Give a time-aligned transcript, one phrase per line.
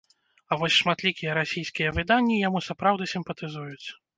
[0.53, 3.87] А вось шматлікія расійскія выданні яму сапраўды сімпатызуюць.